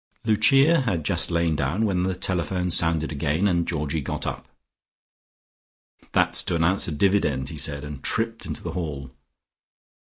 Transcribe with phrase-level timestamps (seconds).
[0.25, 4.47] Lucia had just lain down, when the telephone sounded again and Georgie got up.
[6.11, 9.11] "That's to announce a dividend," he said, and tripped into the hall.